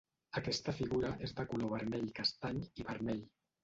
Aquesta 0.39 0.73
figura 0.77 1.13
és 1.29 1.35
de 1.41 1.47
color 1.53 1.71
vermell-castany 1.77 2.67
i 2.85 2.93
vermell. 2.93 3.27